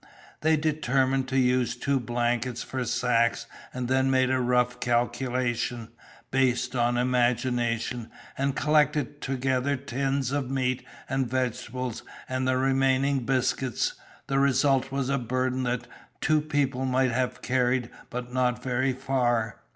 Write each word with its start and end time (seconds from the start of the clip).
They 0.39 0.57
determined 0.57 1.27
to 1.27 1.37
use 1.37 1.75
two 1.75 1.99
blankets 1.99 2.63
for 2.63 2.83
sacks 2.85 3.45
and 3.71 3.87
then 3.87 4.09
made 4.09 4.31
a 4.31 4.39
rough 4.39 4.79
calculation, 4.79 5.89
based 6.31 6.75
on 6.75 6.97
imagination, 6.97 8.09
and 8.35 8.55
collected 8.55 9.21
together 9.21 9.75
tins 9.75 10.31
of 10.31 10.49
meat 10.49 10.83
and 11.07 11.29
vegetables 11.29 12.01
and 12.27 12.47
the 12.47 12.57
remaining 12.57 13.27
biscuits, 13.27 13.93
the 14.25 14.39
result 14.39 14.91
was 14.91 15.07
a 15.09 15.19
burden 15.19 15.61
that 15.65 15.85
two 16.19 16.41
people 16.41 16.83
might 16.83 17.11
have 17.11 17.43
carried 17.43 17.91
but 18.09 18.33
not 18.33 18.63
very 18.63 18.93
far. 18.93 19.57